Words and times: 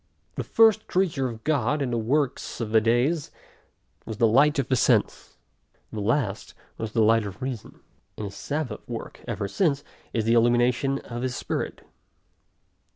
The 0.33 0.43
first 0.43 0.87
creature 0.87 1.29
of 1.29 1.43
God, 1.43 1.79
in 1.79 1.91
the 1.91 1.97
works 1.99 2.59
of 2.59 2.71
the 2.71 2.81
days, 2.81 3.29
was 4.03 4.17
the 4.17 4.25
light 4.25 4.57
of 4.57 4.67
the 4.67 4.75
sense; 4.75 5.37
the 5.91 6.01
last, 6.01 6.55
was 6.79 6.93
the 6.93 7.03
light 7.03 7.23
of 7.23 7.39
reason; 7.39 7.81
and 8.17 8.23
his 8.25 8.35
sabbath 8.35 8.81
work 8.89 9.21
ever 9.27 9.47
since, 9.47 9.83
is 10.11 10.23
the 10.25 10.33
illumination 10.33 10.97
of 11.01 11.21
his 11.21 11.35
Spirit. 11.35 11.83